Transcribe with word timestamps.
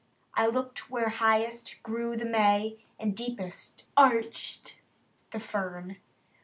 I 0.33 0.47
looked 0.47 0.89
where 0.89 1.09
highest 1.09 1.83
grew 1.83 2.17
the 2.17 2.25
May, 2.25 2.79
And 2.99 3.15
deepest 3.15 3.85
arched 3.95 4.81
the 5.29 5.39
fern. 5.39 5.97